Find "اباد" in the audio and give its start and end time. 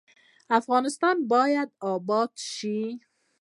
1.93-2.31